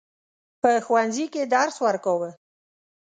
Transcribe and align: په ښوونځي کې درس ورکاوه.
په 0.61 0.69
ښوونځي 0.85 1.25
کې 1.33 1.43
درس 1.53 1.75
ورکاوه. 1.85 2.29